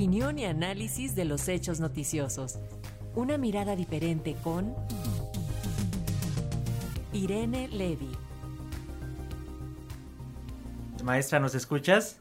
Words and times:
Opinión 0.00 0.38
y 0.38 0.46
análisis 0.46 1.14
de 1.14 1.26
los 1.26 1.46
hechos 1.46 1.78
noticiosos. 1.78 2.58
Una 3.14 3.36
mirada 3.36 3.76
diferente 3.76 4.34
con 4.42 4.74
Irene 7.12 7.68
Levy. 7.68 8.10
Maestra, 11.04 11.38
¿nos 11.38 11.54
escuchas? 11.54 12.18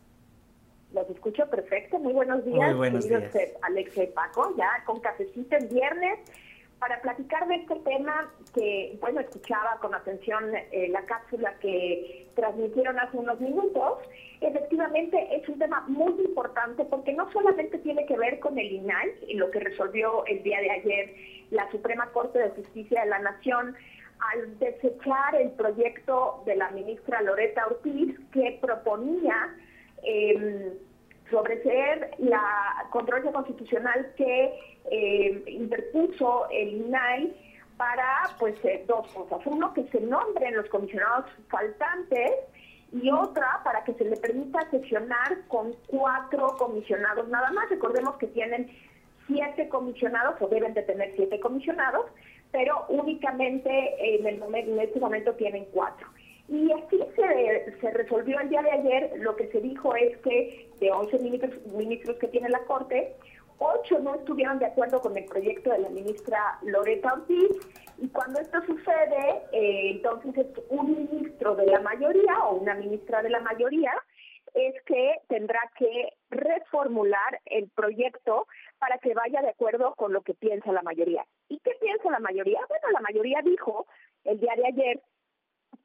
Los 0.91 1.09
escucho 1.09 1.49
perfecto. 1.49 1.99
Muy 1.99 2.11
buenos 2.11 2.43
días. 2.43 2.57
Muy 2.57 2.73
buenos 2.73 3.07
días. 3.07 3.33
Alexa 3.61 4.03
y 4.03 4.07
Paco, 4.07 4.53
ya 4.57 4.83
con 4.85 4.99
cafecito 4.99 5.55
el 5.55 5.67
viernes 5.67 6.19
para 6.79 7.01
platicar 7.01 7.47
de 7.47 7.55
este 7.55 7.75
tema 7.77 8.31
que, 8.53 8.97
bueno, 9.01 9.19
escuchaba 9.19 9.77
con 9.81 9.93
atención 9.93 10.55
eh, 10.55 10.87
la 10.89 11.03
cápsula 11.05 11.53
que 11.59 12.27
transmitieron 12.35 12.97
hace 12.99 13.17
unos 13.17 13.39
minutos, 13.41 13.99
efectivamente 14.39 15.35
es 15.35 15.47
un 15.49 15.59
tema 15.59 15.81
muy 15.87 16.13
importante 16.23 16.85
porque 16.85 17.13
no 17.13 17.29
solamente 17.31 17.77
tiene 17.79 18.05
que 18.05 18.17
ver 18.17 18.39
con 18.39 18.57
el 18.57 18.71
INAI 18.71 19.11
y 19.27 19.33
lo 19.35 19.51
que 19.51 19.59
resolvió 19.59 20.25
el 20.25 20.41
día 20.43 20.61
de 20.61 20.71
ayer 20.71 21.15
la 21.51 21.69
Suprema 21.71 22.07
Corte 22.11 22.39
de 22.39 22.49
Justicia 22.51 23.01
de 23.01 23.09
la 23.09 23.19
Nación 23.19 23.75
al 24.33 24.59
desechar 24.59 25.35
el 25.35 25.51
proyecto 25.51 26.43
de 26.45 26.55
la 26.55 26.69
ministra 26.71 27.21
Loreta 27.21 27.67
Ortiz 27.67 28.17
que 28.31 28.57
proponía... 28.61 29.55
Eh, 30.03 30.77
sobre 31.29 31.61
la 32.17 32.87
controversia 32.89 33.31
constitucional 33.31 34.13
que 34.15 34.59
eh, 34.91 35.43
interpuso 35.47 36.47
el 36.51 36.85
INAI 36.85 37.35
para 37.77 38.35
pues 38.37 38.55
eh, 38.65 38.83
dos 38.87 39.07
cosas. 39.13 39.39
Uno, 39.45 39.73
que 39.73 39.87
se 39.87 40.01
nombren 40.01 40.55
los 40.55 40.67
comisionados 40.67 41.25
faltantes 41.49 42.31
y 42.91 43.09
otra 43.11 43.61
para 43.63 43.83
que 43.83 43.93
se 43.93 44.05
le 44.05 44.17
permita 44.17 44.69
sesionar 44.71 45.47
con 45.47 45.73
cuatro 45.87 46.55
comisionados 46.57 47.27
nada 47.29 47.51
más. 47.51 47.69
Recordemos 47.69 48.17
que 48.17 48.27
tienen 48.27 48.69
siete 49.27 49.69
comisionados 49.69 50.41
o 50.41 50.47
deben 50.47 50.73
de 50.73 50.81
tener 50.81 51.13
siete 51.15 51.39
comisionados, 51.39 52.07
pero 52.51 52.85
únicamente 52.89 53.69
en, 53.99 54.25
el 54.25 54.43
en 54.55 54.79
este 54.79 54.99
momento 54.99 55.33
tienen 55.33 55.65
cuatro. 55.71 56.07
Y 56.49 56.71
así 56.71 56.99
se, 57.15 57.75
se, 57.79 57.91
resolvió 57.91 58.39
el 58.39 58.49
día 58.49 58.61
de 58.63 58.71
ayer, 58.71 59.11
lo 59.17 59.35
que 59.35 59.47
se 59.51 59.61
dijo 59.61 59.95
es 59.95 60.17
que 60.17 60.69
de 60.79 60.91
11 60.91 61.19
ministros, 61.19 61.65
ministros 61.67 62.17
que 62.17 62.27
tiene 62.27 62.49
la 62.49 62.63
Corte, 62.63 63.15
ocho 63.59 63.99
no 63.99 64.15
estuvieron 64.15 64.57
de 64.57 64.65
acuerdo 64.65 64.99
con 65.01 65.15
el 65.15 65.25
proyecto 65.25 65.69
de 65.71 65.79
la 65.79 65.89
ministra 65.89 66.57
Loreta 66.63 67.13
Ortiz, 67.13 67.49
y 67.97 68.07
cuando 68.09 68.39
esto 68.39 68.61
sucede, 68.65 69.43
eh, 69.51 69.91
entonces 69.91 70.37
es 70.37 70.47
un 70.69 70.91
ministro 70.91 71.55
de 71.55 71.67
la 71.67 71.81
mayoría 71.81 72.39
o 72.45 72.55
una 72.55 72.73
ministra 72.73 73.21
de 73.21 73.29
la 73.29 73.41
mayoría 73.41 73.91
es 74.53 74.81
que 74.83 75.15
tendrá 75.27 75.59
que 75.77 76.13
reformular 76.29 77.39
el 77.45 77.69
proyecto 77.69 78.47
para 78.77 78.97
que 78.97 79.13
vaya 79.13 79.41
de 79.41 79.49
acuerdo 79.49 79.93
con 79.95 80.13
lo 80.13 80.21
que 80.21 80.33
piensa 80.33 80.71
la 80.71 80.81
mayoría. 80.81 81.25
¿Y 81.49 81.59
qué 81.59 81.71
piensa 81.79 82.09
la 82.09 82.19
mayoría? 82.19 82.59
Bueno, 82.67 82.89
la 82.91 83.01
mayoría 83.01 83.41
dijo 83.43 83.85
el 84.23 84.39
día 84.39 84.53
de 84.55 84.67
ayer 84.67 85.01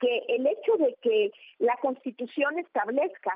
que 0.01 0.25
el 0.29 0.47
hecho 0.47 0.77
de 0.79 0.97
que 1.03 1.33
la 1.59 1.77
Constitución 1.77 2.59
establezca 2.59 3.35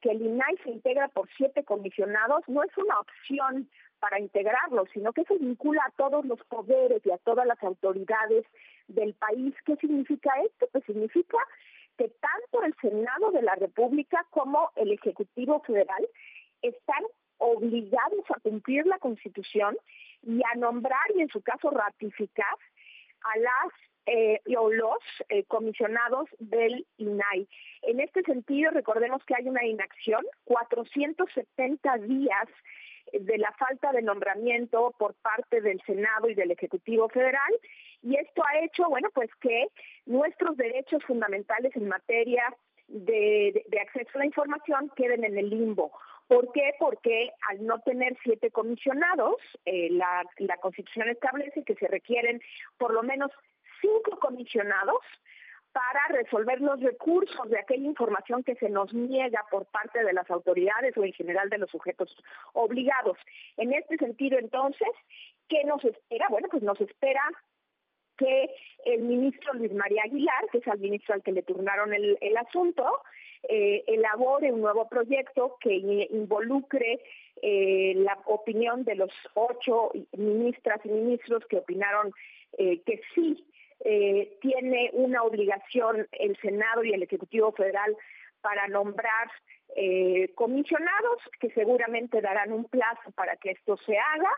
que 0.00 0.10
el 0.10 0.22
INAI 0.22 0.56
se 0.64 0.70
integra 0.70 1.08
por 1.08 1.28
siete 1.36 1.62
comisionados 1.64 2.42
no 2.48 2.62
es 2.62 2.76
una 2.78 2.98
opción 3.00 3.68
para 3.98 4.18
integrarlo, 4.18 4.86
sino 4.94 5.12
que 5.12 5.24
se 5.24 5.36
vincula 5.36 5.82
a 5.86 5.92
todos 5.92 6.24
los 6.24 6.42
poderes 6.44 7.04
y 7.04 7.10
a 7.10 7.18
todas 7.18 7.46
las 7.46 7.62
autoridades 7.62 8.46
del 8.88 9.14
país. 9.14 9.54
¿Qué 9.66 9.76
significa 9.76 10.30
esto? 10.46 10.68
Pues 10.72 10.84
significa 10.84 11.38
que 11.98 12.08
tanto 12.08 12.64
el 12.64 12.74
Senado 12.80 13.30
de 13.30 13.42
la 13.42 13.54
República 13.56 14.26
como 14.30 14.70
el 14.76 14.92
Ejecutivo 14.92 15.60
Federal 15.60 16.08
están 16.62 17.04
obligados 17.36 18.24
a 18.34 18.40
cumplir 18.40 18.86
la 18.86 18.98
Constitución 18.98 19.76
y 20.22 20.40
a 20.50 20.56
nombrar 20.56 21.10
y 21.14 21.20
en 21.20 21.28
su 21.28 21.42
caso 21.42 21.70
ratificar 21.70 22.56
a 23.22 23.38
las 23.38 23.72
eh, 24.06 24.40
o 24.56 24.70
los 24.70 24.98
eh, 25.28 25.44
comisionados 25.44 26.28
del 26.38 26.86
INAI. 26.98 27.48
En 27.82 28.00
este 28.00 28.22
sentido, 28.22 28.70
recordemos 28.70 29.24
que 29.24 29.34
hay 29.34 29.48
una 29.48 29.64
inacción, 29.64 30.24
470 30.44 31.98
días 31.98 32.48
de 33.12 33.38
la 33.38 33.52
falta 33.52 33.92
de 33.92 34.02
nombramiento 34.02 34.94
por 34.98 35.14
parte 35.14 35.60
del 35.60 35.80
Senado 35.86 36.28
y 36.28 36.34
del 36.34 36.50
Ejecutivo 36.50 37.08
Federal, 37.08 37.52
y 38.02 38.16
esto 38.16 38.42
ha 38.44 38.64
hecho, 38.64 38.88
bueno, 38.88 39.08
pues 39.12 39.30
que 39.40 39.68
nuestros 40.06 40.56
derechos 40.56 41.02
fundamentales 41.04 41.74
en 41.76 41.88
materia 41.88 42.54
de, 42.88 43.64
acceso 43.80 44.10
a 44.14 44.18
la 44.18 44.26
información 44.26 44.90
queden 44.96 45.24
en 45.24 45.38
el 45.38 45.50
limbo. 45.50 45.92
¿Por 46.26 46.52
qué? 46.52 46.74
Porque 46.78 47.30
al 47.48 47.64
no 47.64 47.80
tener 47.80 48.16
siete 48.22 48.50
comisionados, 48.50 49.36
eh, 49.64 49.88
la, 49.90 50.24
la 50.38 50.56
Constitución 50.58 51.08
establece 51.08 51.64
que 51.64 51.74
se 51.74 51.88
requieren 51.88 52.40
por 52.78 52.92
lo 52.92 53.02
menos 53.02 53.30
cinco 53.80 54.18
comisionados 54.18 55.00
para 55.72 56.00
resolver 56.08 56.60
los 56.60 56.80
recursos 56.80 57.48
de 57.48 57.58
aquella 57.58 57.86
información 57.86 58.42
que 58.42 58.56
se 58.56 58.68
nos 58.68 58.92
niega 58.92 59.44
por 59.50 59.66
parte 59.66 60.02
de 60.02 60.12
las 60.12 60.28
autoridades 60.30 60.96
o 60.96 61.04
en 61.04 61.12
general 61.12 61.48
de 61.48 61.58
los 61.58 61.70
sujetos 61.70 62.14
obligados. 62.54 63.16
En 63.56 63.72
este 63.72 63.96
sentido, 63.96 64.38
entonces, 64.38 64.88
¿qué 65.48 65.64
nos 65.64 65.84
espera? 65.84 66.26
Bueno, 66.28 66.48
pues 66.50 66.62
nos 66.62 66.80
espera 66.80 67.22
que 68.16 68.50
el 68.84 69.02
ministro 69.02 69.54
Luis 69.54 69.72
María 69.72 70.02
Aguilar, 70.04 70.48
que 70.50 70.58
es 70.58 70.66
el 70.66 70.78
ministro 70.78 71.14
al 71.14 71.22
que 71.22 71.32
le 71.32 71.42
turnaron 71.42 71.94
el, 71.94 72.36
asunto, 72.36 73.00
eh, 73.48 73.82
elabore 73.86 74.52
un 74.52 74.60
nuevo 74.60 74.88
proyecto 74.88 75.56
que 75.60 75.72
involucre 76.10 77.00
eh, 77.40 77.94
la 77.96 78.18
opinión 78.26 78.84
de 78.84 78.96
los 78.96 79.10
ocho 79.34 79.92
ministras 80.16 80.84
y 80.84 80.88
ministros 80.90 81.46
que 81.46 81.58
opinaron 81.58 82.12
eh, 82.58 82.80
que 82.82 83.00
sí 83.14 83.42
eh, 83.84 84.36
tiene 84.40 84.90
una 84.92 85.22
obligación 85.22 86.06
el 86.12 86.36
Senado 86.38 86.84
y 86.84 86.92
el 86.92 87.02
Ejecutivo 87.02 87.52
Federal 87.52 87.96
para 88.40 88.68
nombrar 88.68 89.30
eh, 89.76 90.32
comisionados 90.34 91.22
que 91.38 91.50
seguramente 91.50 92.20
darán 92.20 92.52
un 92.52 92.64
plazo 92.64 93.10
para 93.14 93.36
que 93.36 93.52
esto 93.52 93.76
se 93.78 93.96
haga 93.98 94.32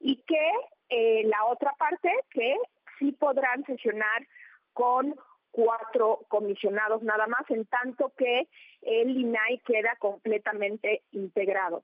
y 0.00 0.22
que 0.22 0.50
eh, 0.88 1.24
la 1.24 1.44
otra 1.46 1.74
parte 1.78 2.10
que 2.30 2.56
sí 2.98 3.12
podrán 3.12 3.64
sesionar 3.64 4.26
con 4.72 5.14
cuatro 5.50 6.20
comisionados 6.28 7.02
nada 7.02 7.26
más, 7.26 7.50
en 7.50 7.66
tanto 7.66 8.12
que 8.16 8.48
el 8.82 9.10
INAI 9.10 9.58
queda 9.66 9.96
completamente 9.98 11.02
integrado. 11.12 11.82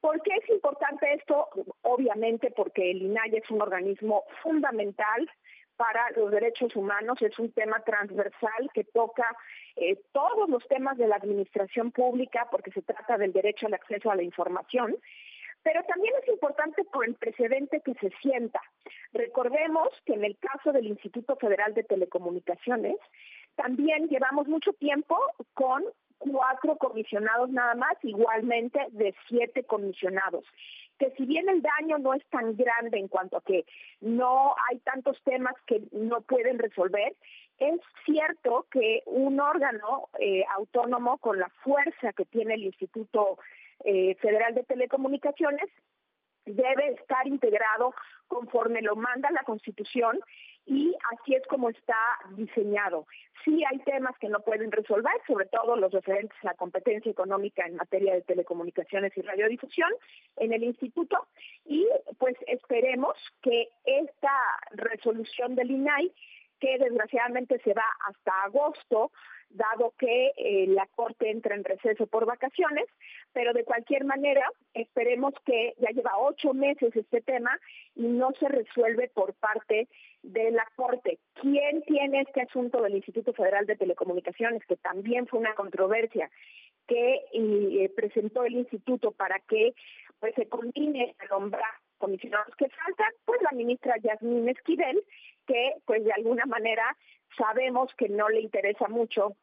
¿Por 0.00 0.20
qué 0.22 0.34
es 0.34 0.48
importante 0.50 1.12
esto? 1.14 1.48
Obviamente 1.82 2.50
porque 2.50 2.90
el 2.90 3.02
INAI 3.02 3.36
es 3.36 3.50
un 3.50 3.62
organismo 3.62 4.24
fundamental 4.42 5.28
para 5.82 6.12
los 6.12 6.30
derechos 6.30 6.76
humanos, 6.76 7.20
es 7.22 7.36
un 7.40 7.50
tema 7.50 7.80
transversal 7.80 8.70
que 8.72 8.84
toca 8.84 9.26
eh, 9.74 9.98
todos 10.12 10.48
los 10.48 10.64
temas 10.68 10.96
de 10.96 11.08
la 11.08 11.16
administración 11.16 11.90
pública 11.90 12.46
porque 12.52 12.70
se 12.70 12.82
trata 12.82 13.18
del 13.18 13.32
derecho 13.32 13.66
al 13.66 13.74
acceso 13.74 14.08
a 14.08 14.14
la 14.14 14.22
información, 14.22 14.94
pero 15.64 15.82
también 15.82 16.14
es 16.22 16.28
importante 16.28 16.84
por 16.84 17.04
el 17.04 17.16
precedente 17.16 17.80
que 17.80 17.94
se 17.94 18.10
sienta. 18.22 18.60
Recordemos 19.12 19.88
que 20.06 20.12
en 20.14 20.22
el 20.24 20.38
caso 20.38 20.70
del 20.70 20.86
Instituto 20.86 21.34
Federal 21.34 21.74
de 21.74 21.82
Telecomunicaciones, 21.82 22.94
también 23.56 24.06
llevamos 24.06 24.46
mucho 24.46 24.72
tiempo 24.74 25.18
con 25.52 25.82
cuatro 26.30 26.76
comisionados 26.76 27.50
nada 27.50 27.74
más, 27.74 27.96
igualmente 28.02 28.78
de 28.90 29.14
siete 29.28 29.64
comisionados. 29.64 30.44
Que 30.98 31.10
si 31.16 31.24
bien 31.24 31.48
el 31.48 31.62
daño 31.62 31.98
no 31.98 32.14
es 32.14 32.24
tan 32.26 32.56
grande 32.56 32.98
en 32.98 33.08
cuanto 33.08 33.38
a 33.38 33.42
que 33.42 33.64
no 34.00 34.54
hay 34.68 34.78
tantos 34.80 35.20
temas 35.24 35.54
que 35.66 35.82
no 35.90 36.20
pueden 36.20 36.58
resolver, 36.58 37.14
es 37.58 37.80
cierto 38.04 38.66
que 38.70 39.02
un 39.06 39.40
órgano 39.40 40.08
eh, 40.18 40.44
autónomo 40.56 41.18
con 41.18 41.38
la 41.38 41.48
fuerza 41.62 42.12
que 42.12 42.24
tiene 42.24 42.54
el 42.54 42.64
Instituto 42.64 43.38
eh, 43.84 44.14
Federal 44.16 44.54
de 44.54 44.64
Telecomunicaciones 44.64 45.68
debe 46.44 46.88
estar 46.92 47.26
integrado 47.26 47.94
conforme 48.28 48.82
lo 48.82 48.96
manda 48.96 49.30
la 49.30 49.44
Constitución 49.44 50.18
y 50.72 50.96
así 51.12 51.34
es 51.34 51.46
como 51.48 51.68
está 51.68 51.98
diseñado. 52.30 53.06
Sí 53.44 53.62
hay 53.70 53.78
temas 53.80 54.16
que 54.18 54.30
no 54.30 54.40
pueden 54.40 54.72
resolver, 54.72 55.12
sobre 55.26 55.46
todo 55.46 55.76
los 55.76 55.92
referentes 55.92 56.36
a 56.42 56.46
la 56.46 56.54
competencia 56.54 57.10
económica 57.10 57.66
en 57.66 57.76
materia 57.76 58.14
de 58.14 58.22
telecomunicaciones 58.22 59.12
y 59.16 59.20
radiodifusión 59.20 59.90
en 60.36 60.52
el 60.54 60.64
instituto 60.64 61.28
y 61.66 61.86
pues 62.18 62.36
esperemos 62.46 63.14
que 63.42 63.68
esta 63.84 64.32
resolución 64.70 65.56
del 65.56 65.72
INAI 65.72 66.10
que 66.58 66.78
desgraciadamente 66.78 67.60
se 67.64 67.74
va 67.74 67.84
hasta 68.08 68.32
agosto, 68.44 69.10
dado 69.50 69.92
que 69.98 70.32
eh, 70.36 70.66
la 70.68 70.86
Corte 70.94 71.28
entra 71.28 71.54
en 71.54 71.64
receso 71.64 72.06
por 72.06 72.24
vacaciones, 72.24 72.86
pero 73.32 73.52
de 73.52 73.64
cualquier 73.64 74.04
manera 74.04 74.48
esperemos 74.82 75.34
que 75.44 75.74
ya 75.78 75.90
lleva 75.90 76.18
ocho 76.18 76.54
meses 76.54 76.94
este 76.94 77.20
tema 77.20 77.58
y 77.94 78.02
no 78.02 78.30
se 78.38 78.48
resuelve 78.48 79.08
por 79.08 79.34
parte 79.34 79.88
de 80.22 80.50
la 80.50 80.66
Corte. 80.76 81.18
¿Quién 81.40 81.82
tiene 81.82 82.20
este 82.20 82.42
asunto 82.42 82.82
del 82.82 82.96
Instituto 82.96 83.32
Federal 83.32 83.66
de 83.66 83.76
Telecomunicaciones, 83.76 84.64
que 84.66 84.76
también 84.76 85.26
fue 85.26 85.40
una 85.40 85.54
controversia? 85.54 86.30
que 86.86 87.20
eh, 87.32 87.92
presentó 87.94 88.44
el 88.44 88.54
instituto 88.54 89.12
para 89.12 89.38
que 89.38 89.72
pues 90.18 90.34
se 90.34 90.48
combine 90.48 91.14
a 91.18 91.26
nombrar 91.26 91.70
comisionados 91.98 92.54
que 92.56 92.68
faltan, 92.68 93.12
pues 93.24 93.40
la 93.42 93.52
ministra 93.52 93.96
Yasmín 93.98 94.48
Esquivel, 94.48 95.02
que 95.46 95.74
pues 95.84 96.04
de 96.04 96.12
alguna 96.12 96.44
manera 96.46 96.96
sabemos 97.36 97.94
que 97.96 98.08
no 98.08 98.28
le 98.28 98.40
interesa 98.40 98.88
mucho 98.88 99.36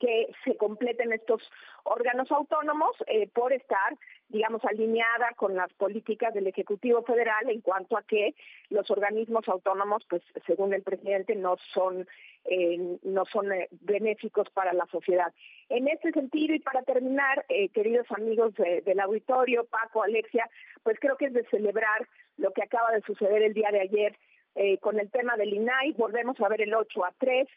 que 0.00 0.28
se 0.44 0.56
completen 0.56 1.12
estos 1.12 1.42
órganos 1.84 2.30
autónomos 2.32 2.92
eh, 3.06 3.28
por 3.28 3.52
estar, 3.52 3.96
digamos, 4.28 4.64
alineada 4.64 5.32
con 5.36 5.54
las 5.54 5.72
políticas 5.74 6.34
del 6.34 6.46
Ejecutivo 6.48 7.02
Federal 7.02 7.48
en 7.48 7.60
cuanto 7.60 7.96
a 7.96 8.02
que 8.02 8.34
los 8.68 8.90
organismos 8.90 9.48
autónomos, 9.48 10.04
pues 10.08 10.22
según 10.46 10.74
el 10.74 10.82
presidente, 10.82 11.36
no 11.36 11.56
son 11.72 12.06
eh, 12.44 12.98
no 13.02 13.24
son 13.26 13.52
eh, 13.52 13.68
benéficos 13.70 14.48
para 14.50 14.72
la 14.72 14.86
sociedad. 14.86 15.32
En 15.68 15.88
este 15.88 16.12
sentido 16.12 16.54
y 16.54 16.60
para 16.60 16.82
terminar, 16.82 17.44
queridos 17.74 18.06
amigos 18.12 18.54
del 18.54 19.00
auditorio, 19.00 19.64
Paco, 19.64 20.04
Alexia, 20.04 20.48
pues 20.84 20.96
creo 21.00 21.16
que 21.16 21.26
es 21.26 21.32
de 21.32 21.44
celebrar 21.46 22.06
lo 22.36 22.52
que 22.52 22.62
acaba 22.62 22.92
de 22.92 23.00
suceder 23.02 23.42
el 23.42 23.52
día 23.52 23.70
de 23.72 23.80
ayer 23.80 24.16
con 24.80 25.00
el 25.00 25.10
tema 25.10 25.36
del 25.36 25.54
INAI. 25.54 25.92
Volvemos 25.94 26.40
a 26.40 26.48
ver 26.48 26.62
el 26.62 26.72
8 26.72 27.04
a 27.04 27.12
3. 27.18 27.48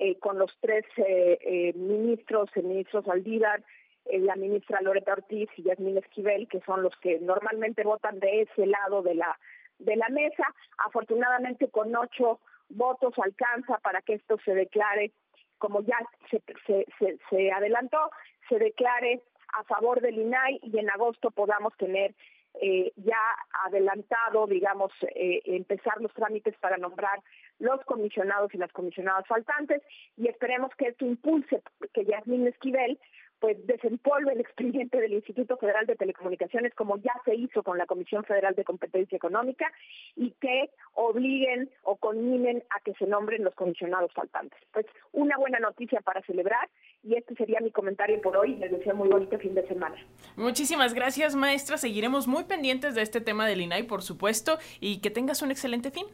Eh, 0.00 0.16
con 0.20 0.38
los 0.38 0.56
tres 0.60 0.84
eh, 0.96 1.38
eh, 1.40 1.72
ministros, 1.74 2.48
el 2.54 2.64
ministro 2.64 3.02
Saldívar, 3.02 3.64
la 4.10 4.36
ministra 4.36 4.80
Loreta 4.80 5.12
Ortiz 5.12 5.50
y 5.56 5.64
Yasmín 5.64 5.98
Esquivel, 5.98 6.48
que 6.48 6.60
son 6.60 6.82
los 6.82 6.96
que 6.98 7.18
normalmente 7.18 7.82
votan 7.82 8.20
de 8.20 8.42
ese 8.42 8.64
lado 8.66 9.02
de 9.02 9.16
la, 9.16 9.38
de 9.80 9.96
la 9.96 10.08
mesa. 10.08 10.54
Afortunadamente 10.78 11.68
con 11.68 11.94
ocho 11.94 12.40
votos 12.70 13.12
alcanza 13.18 13.76
para 13.78 14.00
que 14.00 14.14
esto 14.14 14.38
se 14.44 14.54
declare, 14.54 15.10
como 15.58 15.82
ya 15.82 15.98
se, 16.30 16.86
se 17.28 17.52
adelantó, 17.52 18.10
se 18.48 18.58
declare 18.58 19.20
a 19.52 19.64
favor 19.64 20.00
del 20.00 20.18
INAI 20.18 20.60
y 20.62 20.78
en 20.78 20.88
agosto 20.88 21.30
podamos 21.30 21.76
tener 21.76 22.14
eh, 22.60 22.92
ya 22.96 23.20
adelantado, 23.64 24.46
digamos, 24.46 24.92
eh, 25.14 25.40
empezar 25.44 26.00
los 26.00 26.12
trámites 26.12 26.56
para 26.58 26.76
nombrar 26.76 27.20
los 27.58 27.80
comisionados 27.84 28.54
y 28.54 28.58
las 28.58 28.72
comisionadas 28.72 29.26
faltantes 29.26 29.82
y 30.16 30.28
esperemos 30.28 30.70
que 30.76 30.88
esto 30.88 31.04
impulse 31.04 31.62
que 31.92 32.04
Yasmín 32.04 32.46
Esquivel 32.46 32.98
pues 33.40 33.64
desempolve 33.66 34.32
el 34.32 34.40
expediente 34.40 35.00
del 35.00 35.12
Instituto 35.12 35.56
Federal 35.56 35.86
de 35.86 35.96
Telecomunicaciones 35.96 36.74
como 36.74 36.96
ya 36.98 37.12
se 37.24 37.34
hizo 37.34 37.62
con 37.62 37.78
la 37.78 37.86
Comisión 37.86 38.24
Federal 38.24 38.54
de 38.54 38.64
Competencia 38.64 39.16
Económica 39.16 39.70
y 40.16 40.32
que 40.40 40.70
obliguen 40.94 41.70
o 41.82 41.96
conminen 41.96 42.64
a 42.70 42.80
que 42.80 42.94
se 42.94 43.06
nombren 43.06 43.44
los 43.44 43.54
comisionados 43.54 44.12
faltantes. 44.12 44.58
Pues 44.72 44.86
una 45.12 45.36
buena 45.36 45.60
noticia 45.60 46.00
para 46.00 46.22
celebrar 46.22 46.68
y 47.08 47.14
este 47.14 47.34
sería 47.36 47.60
mi 47.60 47.70
comentario 47.70 48.20
por 48.20 48.36
hoy. 48.36 48.56
Les 48.56 48.70
deseo 48.70 48.94
muy 48.94 49.08
bonito 49.08 49.38
fin 49.38 49.54
de 49.54 49.66
semana. 49.66 49.96
Muchísimas 50.36 50.92
gracias, 50.92 51.34
maestra. 51.34 51.78
Seguiremos 51.78 52.26
muy 52.26 52.44
pendientes 52.44 52.94
de 52.94 53.02
este 53.02 53.20
tema 53.20 53.46
del 53.46 53.62
INAI, 53.62 53.84
por 53.84 54.02
supuesto, 54.02 54.58
y 54.80 54.98
que 54.98 55.10
tengas 55.10 55.40
un 55.40 55.50
excelente 55.50 55.90
fin. 55.90 56.04